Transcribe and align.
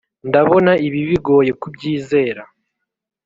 ndabona 0.27 0.71
ibi 0.87 0.99
bigoye 1.09 1.51
kubyizera. 1.61 2.41